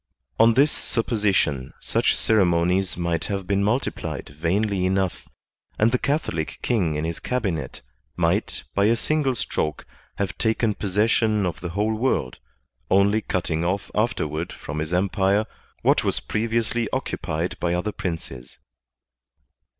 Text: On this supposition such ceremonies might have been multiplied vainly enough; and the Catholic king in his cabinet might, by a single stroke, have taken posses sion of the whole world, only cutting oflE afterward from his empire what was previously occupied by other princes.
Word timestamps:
On 0.39 0.55
this 0.55 0.71
supposition 0.71 1.73
such 1.79 2.15
ceremonies 2.15 2.97
might 2.97 3.25
have 3.25 3.45
been 3.45 3.63
multiplied 3.63 4.29
vainly 4.29 4.83
enough; 4.83 5.29
and 5.77 5.91
the 5.91 5.99
Catholic 5.99 6.57
king 6.63 6.95
in 6.95 7.05
his 7.05 7.19
cabinet 7.19 7.83
might, 8.17 8.63
by 8.73 8.85
a 8.85 8.95
single 8.95 9.35
stroke, 9.35 9.85
have 10.15 10.35
taken 10.39 10.73
posses 10.73 11.11
sion 11.11 11.45
of 11.45 11.59
the 11.61 11.69
whole 11.69 11.93
world, 11.93 12.39
only 12.89 13.21
cutting 13.21 13.61
oflE 13.61 13.91
afterward 13.93 14.51
from 14.51 14.79
his 14.79 14.91
empire 14.91 15.45
what 15.83 16.03
was 16.03 16.19
previously 16.19 16.89
occupied 16.91 17.55
by 17.59 17.75
other 17.75 17.91
princes. 17.91 18.57